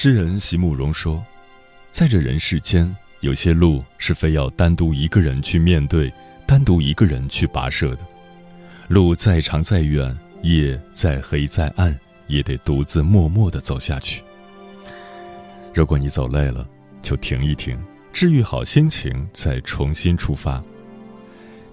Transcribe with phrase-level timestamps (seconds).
[0.00, 1.20] 诗人席慕容说
[1.90, 6.08] ：“在这人世间，有些路是非要单独一个人去面对，
[6.46, 8.06] 单独一个人去跋涉的。
[8.86, 14.22] 路再长再远，夜再黑再暗，也得独自默默的走下去。
[15.74, 16.64] 如果你走累了，
[17.02, 17.76] 就停一停，
[18.12, 20.62] 治愈好心情，再重新出发。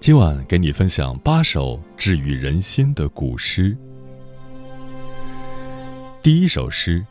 [0.00, 3.76] 今晚给你分享八首治愈人心的古诗。
[6.20, 7.06] 第一首诗。”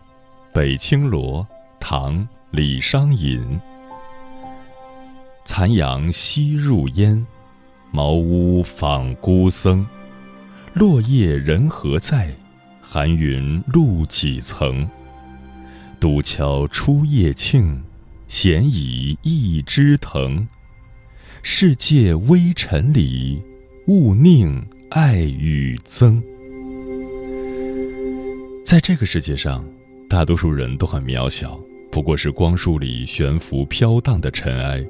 [0.56, 1.46] 北青罗，
[1.82, 2.18] 唐·
[2.50, 3.44] 李商隐。
[5.44, 7.28] 残阳西入烟，
[7.92, 9.86] 茅屋访孤僧。
[10.74, 12.34] 落叶人何在？
[12.82, 14.90] 寒云露几层？
[16.00, 17.78] 独敲初夜磬，
[18.30, 20.48] 闲倚一枝藤。
[21.44, 23.42] 世界微尘里，
[23.88, 26.22] 勿宁爱与憎。
[28.64, 29.62] 在这个世界上。
[30.08, 31.60] 大多数人都很渺小，
[31.92, 34.86] 不过是光束里悬浮飘荡的尘埃。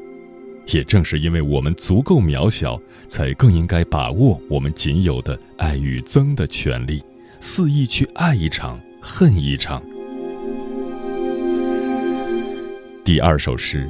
[0.68, 7.02] 也正是因为我们足够渺小，才更应该把握我们仅有的爱与憎的权利，
[7.40, 9.82] 肆意去爱一场，恨一场。
[13.04, 13.88] 第二首诗，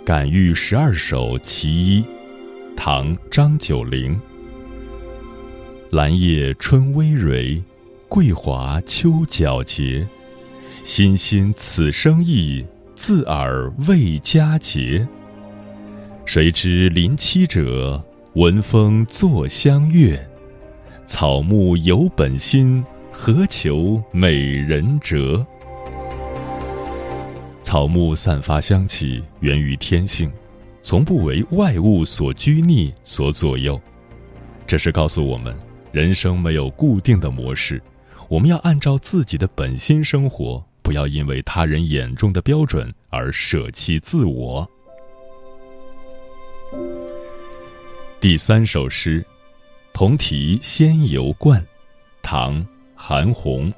[0.04, 2.02] 《感遇十二首其一》，
[2.76, 4.18] 唐·张九龄。
[5.90, 7.62] 兰叶春葳蕤，
[8.08, 10.06] 桂华秋皎洁。
[10.90, 15.06] 欣欣此生意，自耳未佳节。
[16.24, 20.18] 谁知林栖者，闻风作相悦。
[21.04, 22.82] 草木有本心，
[23.12, 25.44] 何求美人折？
[27.60, 30.32] 草木散发香气，源于天性，
[30.82, 33.78] 从不为外物所拘泥、所左右。
[34.66, 35.54] 这是告诉我们，
[35.92, 37.78] 人生没有固定的模式，
[38.26, 40.64] 我们要按照自己的本心生活。
[40.88, 44.66] 不要因为他人眼中的标准而舍弃自我。
[48.18, 49.20] 第三首诗，
[49.92, 51.60] 《同题仙游观》，
[52.22, 52.64] 唐·
[52.96, 53.70] 韩翃。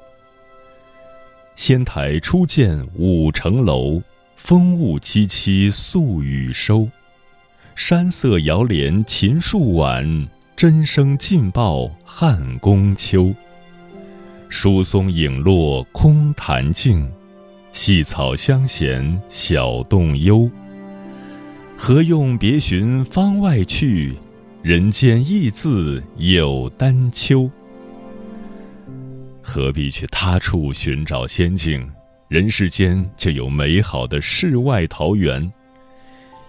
[1.57, 4.01] 仙台初见五城楼，
[4.37, 6.87] 风物凄凄宿雨收。
[7.75, 13.35] 山色遥怜秦树晚，真声尽报汉宫秋。
[14.51, 17.09] 疏松影落空潭静，
[17.71, 20.47] 细草香闲小洞幽。
[21.77, 24.13] 何用别寻方外去？
[24.61, 27.49] 人间亦自有丹丘。
[29.41, 31.89] 何必去他处寻找仙境？
[32.27, 35.49] 人世间就有美好的世外桃源。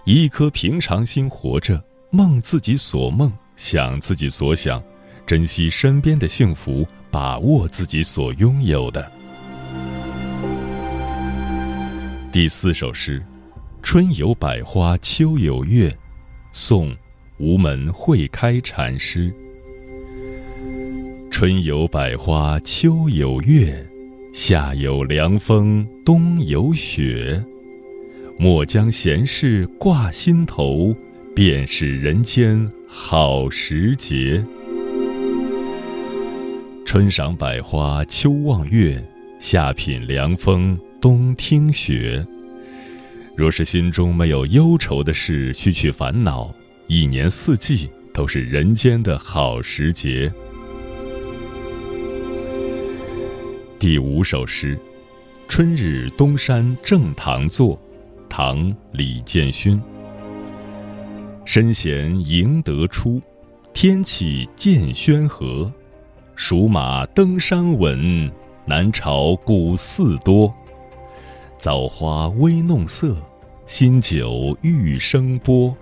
[0.03, 1.81] 一颗平常心活着，
[2.11, 4.83] 梦自己所梦，想自己所想，
[5.25, 6.85] 珍惜身边的幸福。
[7.13, 9.11] 把握自己所拥有的。
[12.31, 13.19] 第四首诗，
[13.83, 15.89] 《春有百花，秋有月》，
[16.51, 16.89] 宋·
[17.37, 19.31] 吴门会开禅师。
[21.29, 23.85] 春有百花，秋有月，
[24.33, 27.39] 夏有凉风，冬有雪。
[28.39, 30.95] 莫将闲事挂心头，
[31.35, 34.43] 便是人间好时节。
[36.93, 39.03] 春赏百花，秋望月，
[39.39, 42.23] 夏品凉风，冬听雪。
[43.35, 46.53] 若是心中没有忧愁的事需去烦恼，
[46.85, 50.31] 一年四季都是人间的好时节。
[53.79, 54.77] 第五首诗，
[55.47, 57.75] 《春日东山正堂坐》，
[58.29, 59.81] 唐·李建勋。
[61.43, 63.19] 身闲迎得出，
[63.73, 65.73] 天气渐宣和，
[66.35, 68.31] 蜀马登山稳，
[68.65, 70.53] 南朝古寺多。
[71.57, 73.15] 枣花微弄色，
[73.67, 75.75] 新酒欲生波。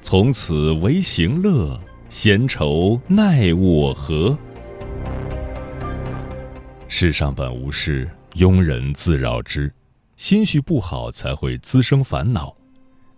[0.00, 4.36] 从此为行乐，闲愁奈我何？
[6.86, 9.72] 世上本无事，庸人自扰之。
[10.16, 12.54] 心绪不好，才会滋生烦恼。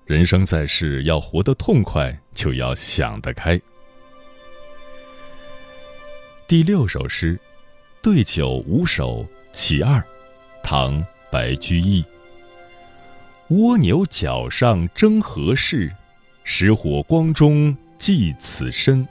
[0.06, 3.60] 人生在世，要活得痛快，就要想得开。
[6.46, 7.36] 第六首诗，
[8.02, 9.98] 《对酒五首·其二》，
[10.62, 11.00] 唐·
[11.32, 12.04] 白居易。
[13.48, 15.90] 蜗牛角上争何事？
[16.42, 19.08] 石火光中寄此身。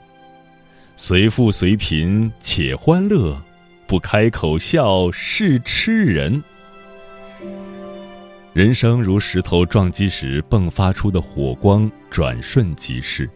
[0.94, 3.36] 随富随贫且欢乐，
[3.88, 6.40] 不开口笑是痴人。
[8.52, 13.28] 人生如石头撞击时迸发出的火光，转瞬即逝，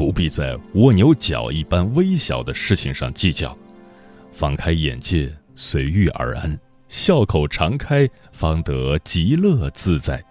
[0.00, 3.54] 不必在蜗牛角一般微小的事情上计较，
[4.32, 6.58] 放开眼界，随遇而安，
[6.88, 10.24] 笑口常开，方得极乐自在。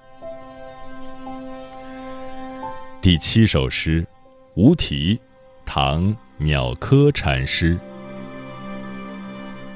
[2.99, 4.01] 第七首诗，
[4.55, 5.15] 《无题》，
[5.63, 6.07] 唐·
[6.39, 7.77] 鸟窠禅师。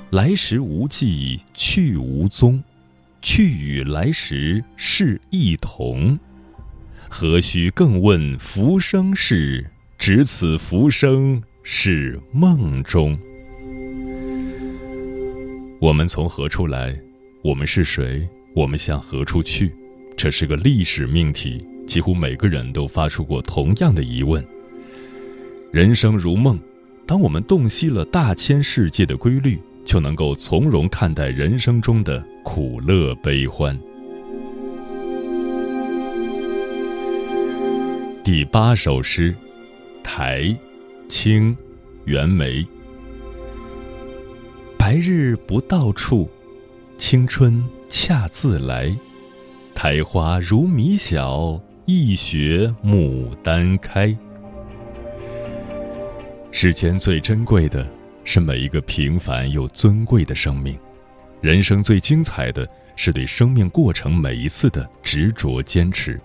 [0.09, 2.63] 来时无迹，去无踪。
[3.21, 6.17] 去与来时是一同，
[7.07, 9.69] 何须更问浮生事？
[10.05, 13.17] 只此浮生是梦中。
[15.79, 16.93] 我们从何处来？
[17.41, 18.27] 我们是谁？
[18.53, 19.71] 我们向何处去？
[20.17, 24.45] 这是个历史命题，几乎每个人都发出过同样的疑问。
[25.71, 26.59] 人生如梦，
[27.07, 29.57] 当我们洞悉了大千世界的规律。
[29.85, 33.77] 就能够从容看待人生中的苦乐悲欢。
[38.21, 39.33] 第八首诗，
[40.03, 40.55] 台，
[41.07, 41.55] 清，
[42.05, 42.65] 袁枚。
[44.77, 46.29] 白日不到处，
[46.97, 48.95] 青春恰自来。
[49.73, 54.15] 苔花如米小，一雪牡丹开。
[56.51, 57.87] 世间最珍贵的。
[58.25, 60.79] 是每一个平凡又尊贵的生命，
[61.41, 62.65] 人生最精彩的
[62.95, 66.17] 是对生命过程每一次的执着坚持。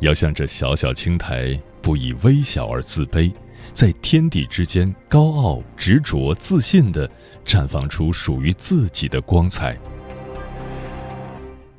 [0.00, 3.32] 要像这小小青苔，不以微小而自卑，
[3.72, 7.10] 在天地之间高傲、执着、自信的
[7.44, 9.78] 绽放出属于自己的光彩。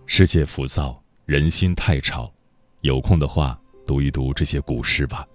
[0.05, 2.31] 世界浮躁，人心太吵，
[2.81, 5.25] 有空的话读一读这些古诗吧，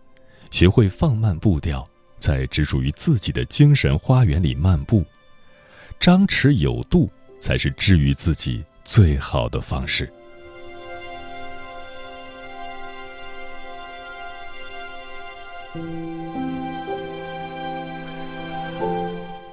[0.50, 1.87] 学会放慢步调。
[2.19, 5.03] 在只属于自己的精神花园里漫步，
[5.99, 7.11] 张弛有度，
[7.41, 10.12] 才是治愈自己最好的方式。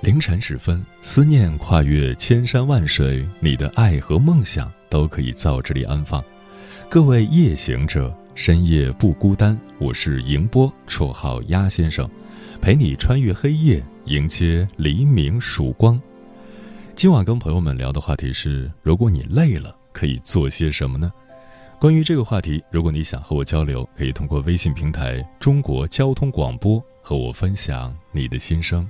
[0.08, 6.24] 凌晨时分，思念跨越千山万水，你的爱和梦想都可以在这里安放。
[6.90, 9.60] 各位夜行者，深夜不孤单。
[9.78, 12.10] 我是迎波，绰号鸭先生。
[12.62, 16.02] 陪你穿越黑夜，迎接黎明曙光。
[16.96, 21.12] 今晚跟朋友们聊的话题是：如果你累了，可以做些什么呢？
[21.82, 28.90] 关于这个话题，如果你想和我交流，可以通过微信平台“中国交通广播”和我分享你的心声。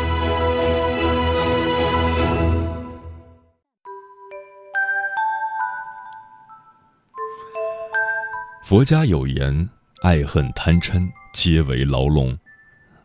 [8.71, 9.69] 佛家有言
[10.01, 12.39] ：“爱恨贪嗔皆为牢笼。”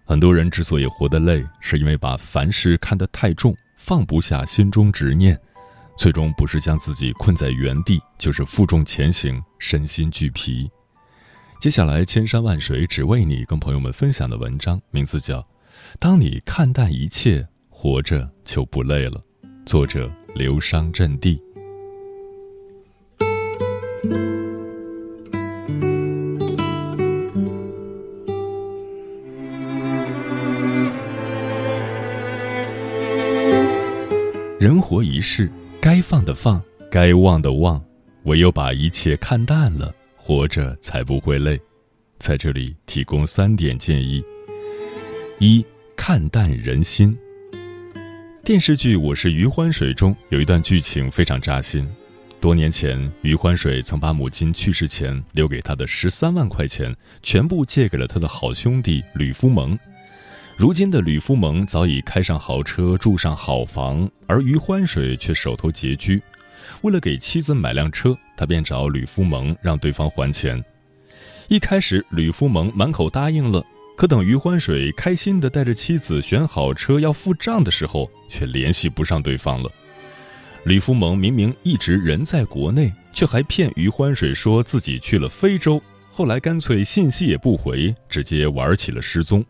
[0.06, 5.36] 很多人之所以活得累，是因为把凡事看得太重，放不下心中执念，
[5.98, 10.70] 最终不是将自己困在原地，就是负重前行，身心俱疲。
[11.60, 15.40] 接下来，千山万水只为你，跟朋友们分享的文章名字叫
[15.98, 19.20] 《当你看淡一切，活着就不累了》，
[19.66, 21.42] 作者流觞阵地。
[34.66, 35.48] 人活一世，
[35.80, 37.80] 该放的放，该忘的忘，
[38.24, 41.56] 唯有把一切看淡了，活着才不会累。
[42.18, 44.20] 在这里提供三点建议：
[45.38, 47.16] 一、看淡人心。
[48.42, 51.88] 电视剧《我是余欢水》中有一段剧情非常扎心。
[52.40, 56.92] 多年前，余欢水曾把母亲去世前留给他的十三万块钱
[57.22, 59.78] 全部借给了他的好兄弟吕福蒙。
[60.56, 66.22] 如今的吕福蒙早已开上豪车，住上好房，而余欢水却手头拮据。
[66.80, 70.64] 为了给妻子买辆车，他便找吕福蒙让对方还钱。
[71.48, 73.62] 一开始，吕福蒙满口答应了，
[73.98, 79.70] 可等余欢水开心地带着妻子选好车要付账的时候，却联系不上对方了。
[80.64, 85.82] 吕福蒙明明一直人在国内，却还骗余欢水说自己去了非洲。
[86.10, 89.44] 后来干脆信息也不回，直接玩起了失踪。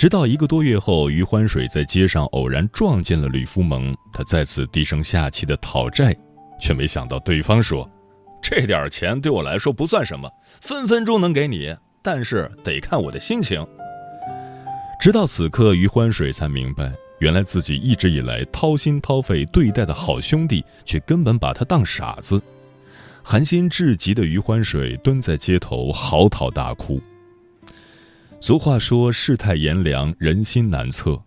[0.00, 6.16] 直到一个多月后，余欢水在街上偶然撞见了吕福蒙，他再次低声下气的讨债，
[6.58, 7.86] 却没想到对方说
[8.42, 10.26] ：“这点钱对我来说不算什么，
[10.62, 13.62] 分分钟能给你，但是得看我的心情。”
[14.98, 16.90] 直到此刻，余欢水才明白。
[17.18, 22.40] 原来自己一直以来掏心掏肺对待的好兄弟，却根本把他当傻子。
[23.22, 26.98] 寒心至极的余欢水蹲在街头嚎啕大哭。
[28.42, 31.20] 俗话说：“世态炎凉，人心难测。”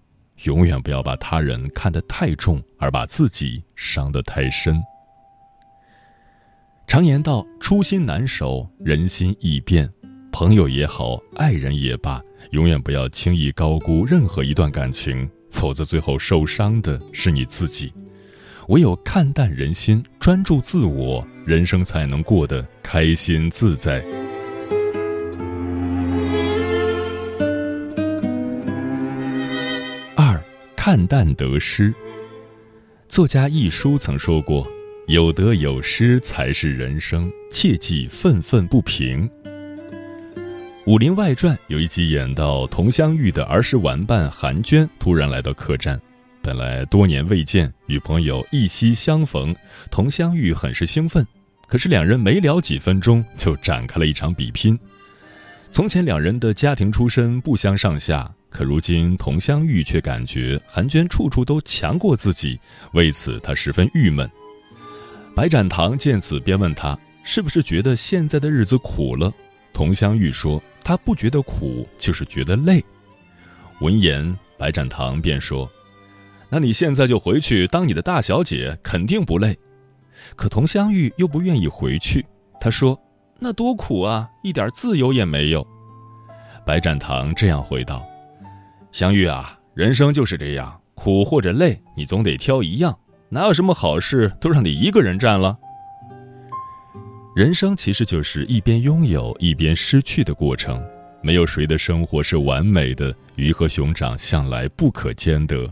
[0.45, 4.81] 永远不要把他人看得太重，而把自己伤得太深。
[6.87, 9.87] 常言道：“初心难守，人心易变。”
[10.33, 15.29] 朋友也好，爱人也罢，永远不要轻易高估任何一段感情。
[15.51, 17.93] 否则，最后受伤的是你自己。
[18.69, 24.03] 唯有看淡人心，专注自我，人生才能过得开心自在。
[30.93, 31.91] 看淡得失。
[33.09, 34.67] 作家亦舒曾说过
[35.09, 39.27] ：“有得有失才是人生，切忌愤愤不平。”
[40.85, 45.99] 《武林外传》有一集演到佟湘玉的儿时玩伴韩娟突然来到客栈，
[46.43, 49.55] 本来多年未见，与朋友一夕相逢，
[49.89, 51.25] 佟湘玉很是兴奋。
[51.67, 54.79] 可是两人没聊几分钟，就展开了一场比拼。
[55.71, 62.59] 从前两人的家庭出身不相上下，可如今佟湘玉却感觉韩娟处处都强过自己，
[62.93, 64.29] 为此她十分郁闷。
[65.35, 66.95] 白展堂见此便问她
[67.25, 69.33] ：“是不是觉得现在的日子苦了？”
[69.73, 70.61] 佟湘玉说。
[70.85, 72.83] 她不觉得苦，就是觉得累。
[73.79, 75.71] 闻言，白展堂便说
[76.51, 79.57] ：“那你现在就回去当你的大小姐，肯定不累。”
[80.35, 82.25] 可佟湘玉又不愿意回去。
[82.59, 82.99] 她说
[83.39, 85.65] ：“那多苦啊，一点自由也没有。”
[86.67, 88.05] 白展堂这样回道
[88.93, 92.95] ：“湘玉啊，人生就是这样，苦或者累，你总得挑一样。
[93.27, 95.57] 哪有什么好事都让你一个人占了？”
[97.35, 100.79] 人生其实就是一边拥有一边失去的过程，
[101.23, 105.67] 没有谁的生活是完美的，鱼和熊掌向来不可兼得。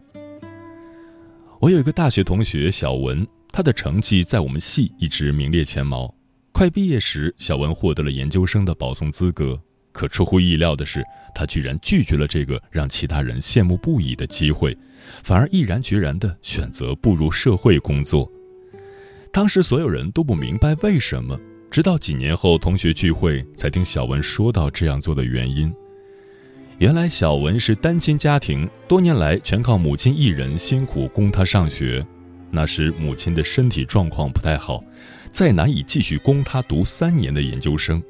[1.60, 6.12] 我有一个大学同学小文，他的成绩在我们系一直名列前茅。
[6.52, 9.62] 快毕业时，小文获得了研究生的保送资格，
[9.92, 14.78] 可出乎意料的是，他居然拒绝了这个让其他人羡慕不已的机会，
[15.24, 18.32] 反而毅然决然地选择步入社会工作。
[19.32, 21.40] 当时所有人都不明白为什么。
[21.70, 25.74] 直到几年后同学聚会，才听小文说到这样做的原因。
[26.80, 32.06] 原来小文是单亲家庭，多年来全靠母亲一人辛苦供他上学。
[32.52, 34.84] 那时母亲的身体状况不太好，
[35.32, 38.04] 再难以继续供他读三年的研究生。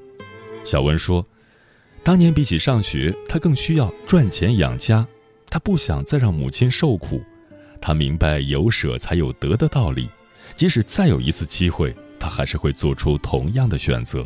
[0.64, 1.24] 小文说，
[2.04, 5.08] 当年比起上学，他更需要赚钱养家。
[5.50, 7.22] 他不想再让母亲受苦，
[7.82, 10.10] 他明白有舍才有得的道理，
[10.56, 11.96] 即使再有一次机会。
[12.20, 14.26] 他还是会做出同样的选择。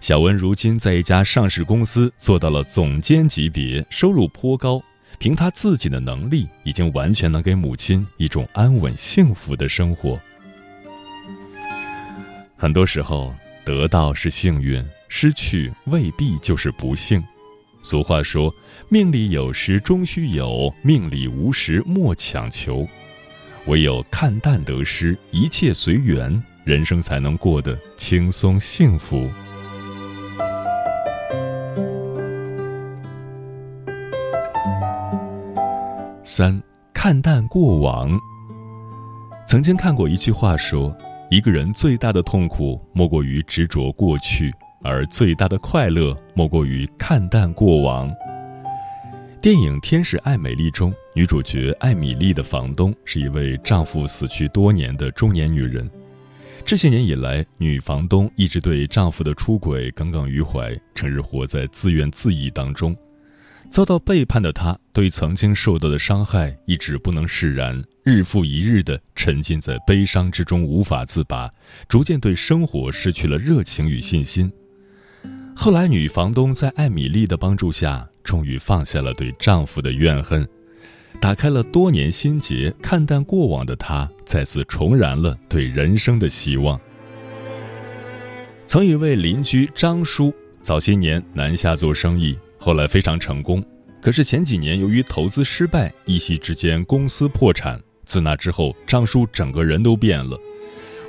[0.00, 4.82] 小文如今在一家上市公司做到了总监级别，收入颇高。
[5.18, 10.20] 凭他自己的能力，已经完全能给母亲一种安稳幸福的生活。
[12.54, 13.34] 很多时候，
[13.64, 17.22] 得到是幸运，失去未必就是不幸。
[17.82, 18.52] 俗话说
[18.88, 22.86] ：“命里有时终须有，命里无时莫强求。”
[23.66, 26.42] 唯有看淡得失，一切随缘。
[26.64, 29.28] 人生才能过得轻松幸福。
[36.24, 36.60] 三
[36.92, 38.18] 看淡过往。
[39.46, 40.92] 曾经看过一句话说
[41.30, 44.52] ：“一个人最大的痛苦莫过于执着过去，
[44.86, 48.10] 而最大的快乐莫过于看淡过往。”
[49.42, 55.88] 电影《天使爱美丽》中，女主角艾米丽的房东是一位丈夫死去多年的中年女人。
[56.64, 62.96] 这些年以来，女房东一直对丈夫的出轨耿耿于怀，整日活在自怨自艾当中。
[63.68, 71.48] 遭到背叛的她，对曾经受到的伤害一直不能释然，日复一日地沉浸在悲伤之中无法自拔，
[71.88, 74.50] 逐渐对生活失去了热情与信心。
[75.58, 80.46] 后来，女房东在艾米丽的帮助下，终于放下了对丈夫的怨恨，
[81.18, 86.78] 打开了多年心结，看淡过往的她，再次重燃了对人生的希望。
[88.66, 92.38] 曾一位邻居张叔，早些年南下做生意。
[92.58, 93.64] 后来非常成功，
[94.00, 97.80] 可是前几年由于投资失败，一夕之间公司破产。
[98.04, 100.38] 自那之后，张叔整个人都变了，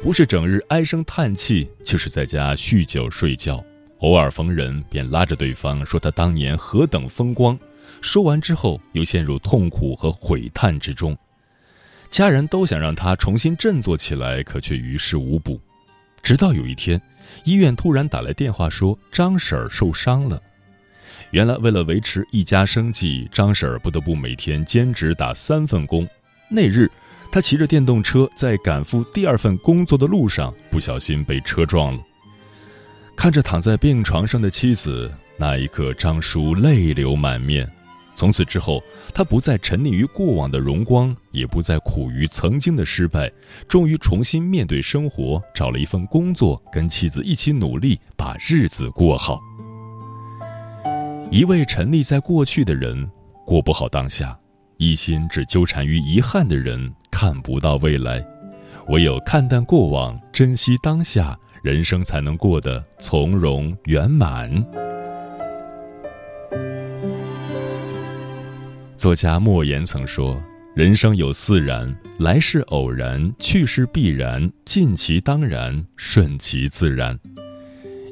[0.01, 3.63] 不是整日唉声叹气，就是在家酗酒睡觉，
[4.00, 7.58] 偶尔逢人便拉着对方说他当年何等风光。
[8.01, 11.18] 说完之后，又陷入痛苦和悔叹之中。
[12.10, 15.60] 家人都想让他重新振作起来，可却于事无补。
[16.22, 17.01] 直到有一天，
[17.44, 20.42] 医院突然打来电话说张婶儿受伤了。
[21.32, 26.08] 原来，为了维持一家生计，张婶儿不得不每天兼职打三份工。
[26.50, 26.89] 那日，
[27.32, 32.01] 她骑着电动车在赶赴第二份工作的路上，不小心被车撞了。
[33.17, 37.67] 看着躺在病床上的妻子，那一刻，张叔泪流满面。
[38.13, 38.81] 从此之后，
[39.12, 43.29] 他不再沉溺于过往的荣光，也不再苦于曾经的失败，
[43.67, 49.41] 终于重新面对生活，找了一份工作，跟妻子一起努力，把日子过好。
[51.31, 53.09] 一味沉溺在过去的人，
[53.43, 54.38] 过不好当下；
[54.77, 58.24] 一心只纠缠于遗憾的人，看不到未来。
[58.89, 64.51] 唯有看淡过往，珍惜当下，人生才能过得从容圆满。
[68.95, 70.41] 作家莫言曾说
[70.75, 77.17] ：“人生有四然，来是偶然，去是必然，尽其当然，顺其自然。”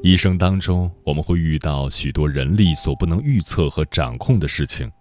[0.03, 4.91] 一生当中，我们会遇到许多人力所不能预测和掌控的事情，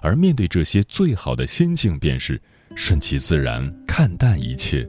[0.00, 2.40] 而面对这些，最好的心境便是
[2.74, 4.88] 顺其自然，看淡一切。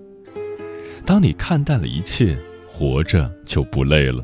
[1.05, 2.39] 当你看淡了一切，
[2.77, 4.21] 活着就不累了。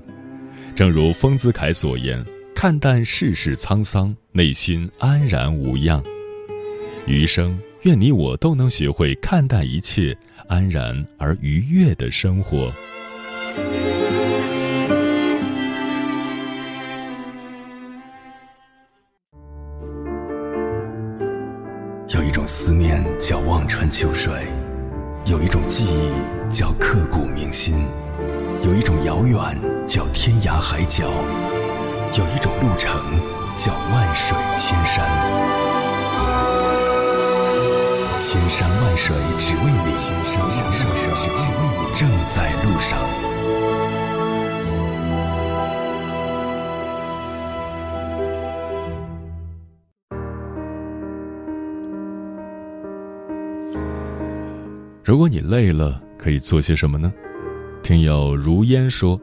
[0.75, 2.21] 正如丰子恺所言
[2.53, 6.03] ：“看淡世事沧桑，内心安然无恙。”
[7.07, 10.15] 余生，愿你我都能学会看淡一切，
[10.49, 12.73] 安然而愉悦的生活。
[22.13, 24.33] 有一种思念叫望穿秋水，
[25.25, 27.85] 有一种记忆叫刻骨铭心，
[28.63, 29.37] 有一种遥远
[29.87, 31.05] 叫天涯海角，
[32.15, 33.01] 有一种路程
[33.55, 35.03] 叫万水千山。
[38.19, 42.99] 千山万水只为你，千山万水只为你，正在路上。
[55.03, 57.11] 如果你累了，可以做些什么呢？
[57.83, 59.19] 听友如烟说，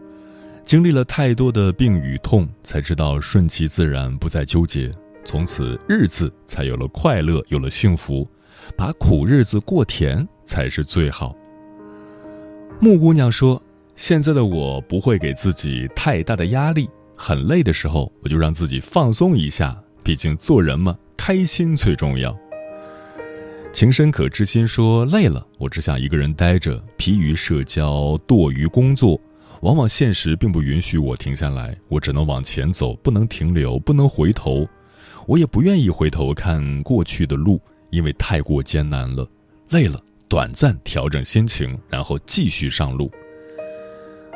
[0.64, 4.92] 经历了太多的病与痛，才知道顺其自然，不再纠结，
[5.24, 8.28] 从此日子才有了快乐，有了幸福，
[8.76, 11.34] 把苦日子过甜才是最好。
[12.80, 13.62] 木姑娘说，
[13.94, 22.36] 现在的我不会给自己太大的压力，很累的时候，我就让自己放松一下，毕竟做人嘛，开心最重要。
[23.72, 29.20] 情深可知心说累了，我只想一个人待着，疲于社交，惰于工作。
[29.60, 34.66] 往往现实并不允许我停下来，我只能往前走，不能停留，不能回头。
[35.26, 39.28] 我也不愿意回头看过去的路，因为太过艰难了。
[39.70, 43.10] 累了，短暂调整心情，然后继续上路。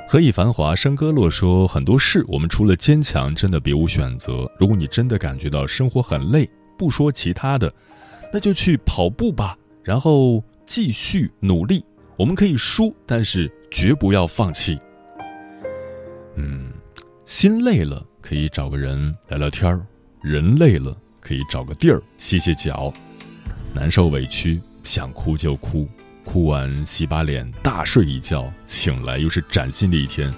[0.07, 4.45] 何以繁华笙歌落说很多事，我们除了坚强，真的别无选择。
[4.59, 7.73] 如果你真的感觉到生活很累，不说其他的。
[8.33, 11.85] 那就去跑步吧，然后继续努力。
[12.16, 14.79] 我们可以输，但是绝不要放弃。
[16.37, 16.73] 嗯，
[17.27, 19.85] 心累了可以找个人聊聊天儿，
[20.23, 22.92] 人累了可以找个地儿歇歇脚。
[23.75, 25.88] 难受委屈想哭就哭，
[26.25, 30.33] 哭完洗把脸大睡一觉，醒来又是崭新的一天。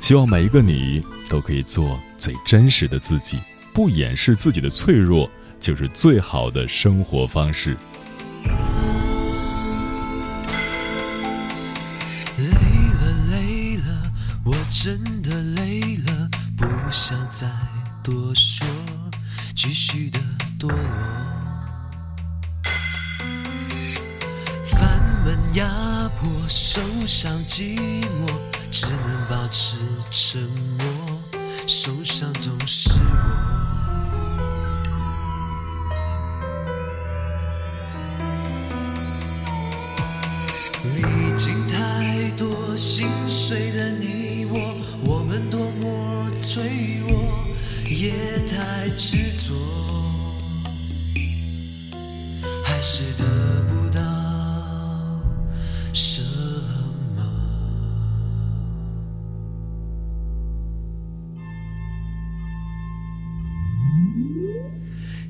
[0.00, 3.40] 希望每一个你都可以做最真实的自己，
[3.72, 5.28] 不掩饰自己的脆弱。
[5.64, 7.74] 就是最好的生活方式。
[12.36, 12.50] 累
[13.00, 14.12] 了累了，
[14.44, 17.48] 我真的累了，不想再
[18.02, 18.68] 多说，
[19.56, 20.20] 继续的
[20.60, 20.76] 堕落。
[24.66, 25.64] 烦闷压
[26.20, 28.30] 迫受伤寂寞，
[28.70, 29.78] 只能保持
[30.10, 30.42] 沉
[30.76, 30.86] 默。
[31.66, 33.63] 受伤总是我。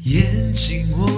[0.04, 1.13] 眼睛我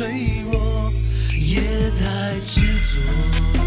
[0.00, 0.90] 脆弱，
[1.38, 1.60] 也
[1.90, 3.59] 太执着，